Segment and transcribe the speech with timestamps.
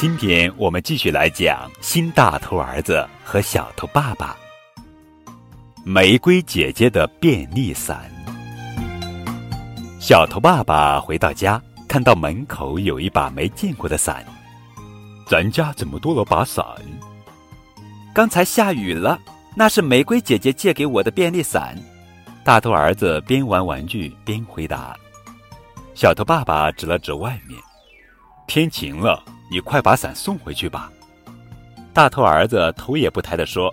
[0.00, 4.36] 今天我们继续来讲新大头儿子和小头爸爸。
[5.84, 8.08] 玫瑰姐姐的便利伞。
[9.98, 14.24] 小头爸爸回到家，看到门口有一把没见过的伞。
[15.26, 16.64] 咱家怎么多了把伞？
[18.18, 19.16] 刚才下雨了，
[19.54, 21.78] 那是玫瑰姐姐借给我的便利伞。
[22.42, 24.92] 大头儿子边玩玩具边回答。
[25.94, 27.56] 小头爸爸指了指外面，
[28.48, 30.90] 天晴了，你快把伞送回去吧。
[31.94, 33.72] 大头儿子头也不抬地说：“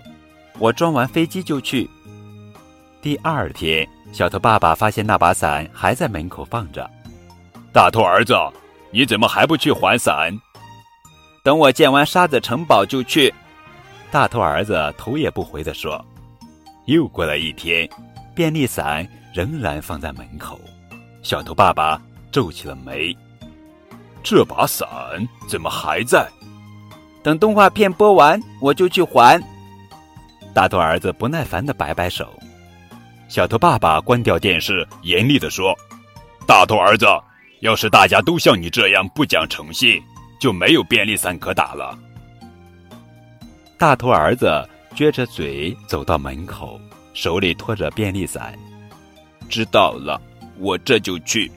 [0.60, 1.90] 我装完飞机就去。”
[3.02, 6.88] 第二天，小头爸爸发现那把伞还在门口放着。
[7.72, 8.32] 大头儿子，
[8.92, 10.32] 你怎么还不去还伞？
[11.42, 13.34] 等我建完沙子城堡就去。
[14.10, 16.04] 大头儿子头也不回地说。
[16.86, 17.88] 又过了一天，
[18.34, 20.60] 便利伞仍然放在门口。
[21.22, 22.00] 小头爸爸
[22.30, 23.16] 皱起了眉。
[24.22, 24.88] 这把伞
[25.48, 26.28] 怎么还在？
[27.22, 29.42] 等动画片播完，我就去还。
[30.54, 32.32] 大头儿子不耐烦的摆摆手。
[33.28, 35.76] 小头爸爸关掉电视，严厉地说
[36.46, 37.04] ：“大头儿子，
[37.60, 40.00] 要是大家都像你这样不讲诚信，
[40.40, 41.98] 就没有便利伞可打了。”
[43.78, 46.80] 大头儿子撅着嘴走到门口，
[47.12, 48.58] 手里托着便利伞。
[49.50, 50.18] 知道了，
[50.58, 51.50] 我这就去。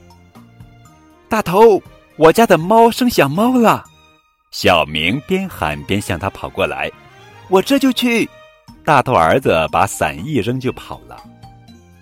[1.30, 1.82] 大头，
[2.16, 3.84] 我家的猫生小猫了。
[4.50, 6.90] 小明边喊边向他跑过来。
[7.48, 8.28] 我这就去。
[8.84, 11.16] 大头儿子把伞一扔就跑了。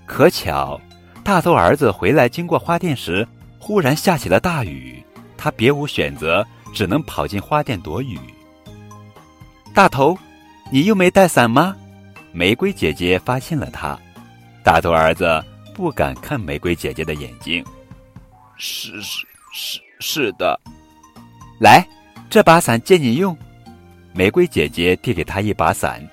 [0.04, 0.80] 可巧，
[1.22, 3.26] 大头儿子回来经过花店时，
[3.58, 5.00] 忽然下起了大雨，
[5.36, 8.18] 他别无选择，只能跑进花店躲雨。
[9.78, 10.18] 大头，
[10.72, 11.76] 你又没带伞吗？
[12.32, 13.96] 玫瑰姐姐发现了他，
[14.64, 15.40] 大头儿子
[15.72, 17.64] 不敢看玫瑰姐姐的眼睛。
[18.56, 20.58] 是是是是的，
[21.60, 21.86] 来，
[22.28, 23.38] 这把伞借你用。
[24.12, 26.04] 玫瑰姐姐递给他一把伞，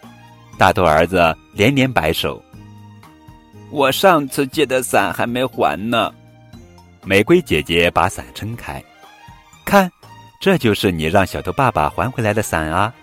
[0.60, 2.40] 大头儿子连连摆手。
[3.72, 6.14] 我上次借的伞还没还呢。
[7.04, 8.80] 玫瑰姐姐把伞撑开，
[9.66, 9.92] 看，
[10.40, 12.94] 这就是你让小头爸爸还回来的伞啊！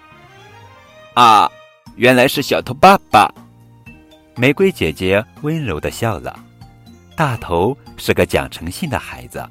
[1.14, 1.50] 啊，
[1.96, 3.32] 原来是小头爸爸。
[4.34, 6.38] 玫瑰姐姐温柔的笑了。
[7.14, 9.46] 大头是个讲诚信的孩子，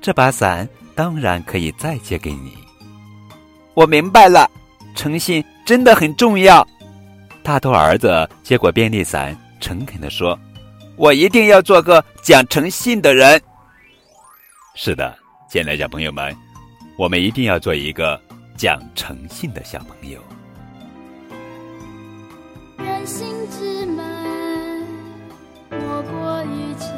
[0.00, 2.52] 这把伞当然可以再借给你。
[3.74, 4.50] 我明白了，
[4.96, 6.66] 诚信真的很重要。
[7.42, 10.36] 大头儿子接过便利伞，诚恳的说。
[10.96, 13.40] 我一定要做个讲诚信的人。
[14.74, 15.16] 是的，
[15.48, 16.36] 亲爱的小朋友们，
[16.98, 18.20] 我们一定要做一个
[18.56, 20.20] 讲诚信的小朋友。
[23.06, 24.04] 心之门，
[25.70, 26.88] 莫过于诚，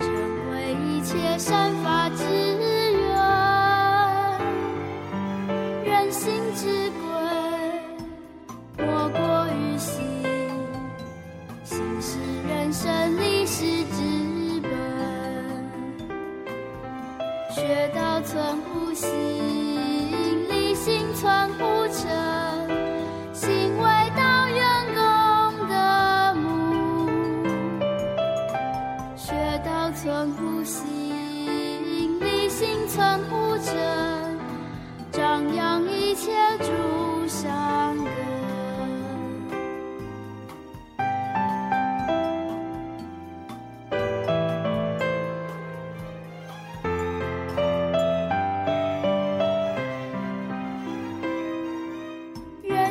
[0.00, 0.08] 成
[0.50, 3.06] 为一切善法之源。
[5.84, 10.02] 人心之贵，莫过于心。
[11.62, 14.70] 心是人生立世之本，
[17.54, 19.08] 学道存乎心，
[20.48, 21.62] 立心存乎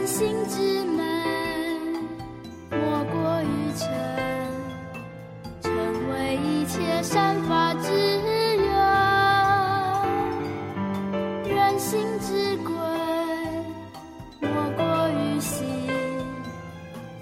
[0.01, 1.03] 人心之美，
[2.71, 3.87] 莫过于诚，
[5.61, 5.71] 成
[6.09, 7.93] 为一切善法之
[8.57, 8.65] 源。
[11.55, 12.73] 人心之贵，
[14.39, 15.67] 莫过于心，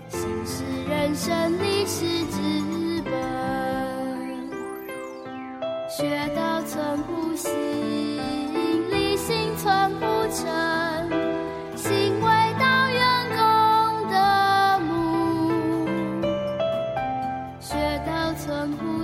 [0.07, 3.11] 心是人生立世之本。
[5.89, 6.48] 学道。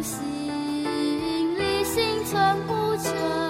[0.01, 3.44] 心里心存不成。